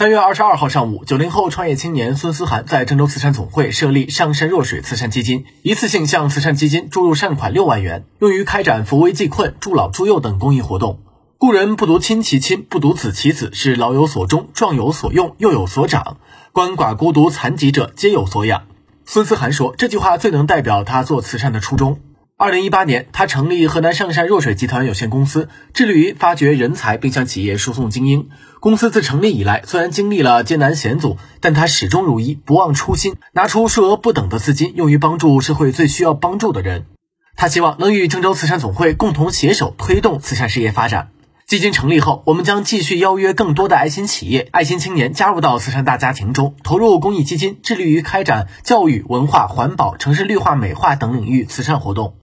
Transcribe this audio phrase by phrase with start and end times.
[0.00, 11.00] 三月二十二号上午，九零后创业青年孙思涵在郑州慈善总会设立上善若水慈善基金，一次性向慈善基金注入善款六万元，用于开展扶危济困、助老助幼等公益活动。
[11.36, 16.16] 故人不独亲其亲，不独子其子，是老有所终，壮有所用，幼有所长。
[16.54, 18.62] 鳏寡孤独残疾者皆有所养。
[19.04, 22.00] 孙思涵说，这句话最能代表他做慈善的初衷。
[22.42, 28.30] 二零一八年，他成立河南上善若水集团有限公司，致力于发掘人才，并向企业输送精英。
[28.60, 36.86] 公司自成立以来，虽然经历了艰难险阻，但他始终如一，不忘初心，拿出数额不等的资金，用于帮助社会最需要帮助的人。
[37.36, 41.10] 他希望能与郑州慈善总会共同携手，推动慈善事业发展。
[41.46, 52.14] 基金成立后，我们将继续邀约更多的爱心企业、爱心青年加入到慈善大家庭中，投入公益基金，致力于开展教育、文化、环保、城市绿化美化等领域慈善活动。